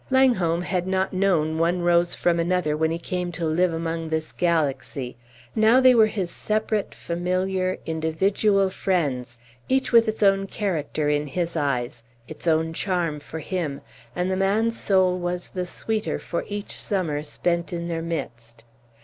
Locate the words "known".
1.13-1.59